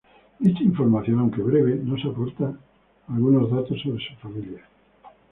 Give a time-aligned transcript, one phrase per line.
[0.39, 2.51] Dicha información, aunque breve, nos aporta
[3.07, 4.63] algunos datos sobre su familia.